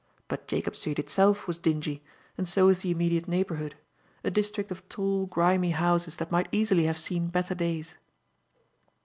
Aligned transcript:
But 0.27 0.47
Jacob 0.47 0.75
Street, 0.75 0.97
itself, 0.97 1.45
was 1.47 1.59
dingy, 1.59 2.03
and 2.35 2.47
so 2.47 2.65
was 2.65 2.79
the 2.79 2.89
immediate 2.89 3.27
neighbourhood; 3.27 3.75
a 4.23 4.31
district 4.31 4.71
of 4.71 4.89
tall, 4.89 5.27
grimy 5.27 5.69
houses 5.77 6.15
that 6.15 6.31
might 6.31 6.49
easily 6.51 6.85
have 6.85 6.97
seen 6.97 7.27
better 7.27 7.53
days. 7.53 7.97